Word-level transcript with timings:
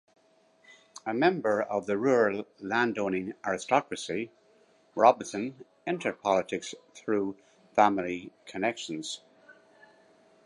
A 1.05 1.13
member 1.13 1.61
of 1.61 1.85
the 1.85 1.95
rural 1.95 2.47
landowning 2.59 3.33
aristocracy, 3.45 4.31
Robinson 4.95 5.63
entered 5.85 6.19
politics 6.23 6.73
through 6.95 7.37
family 7.75 8.31
connections. 8.47 9.21